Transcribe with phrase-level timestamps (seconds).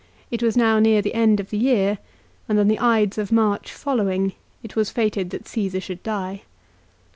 [0.31, 1.99] It was now near the end of the year
[2.49, 6.41] and on the Ides of March following it was fated that Csesar should die.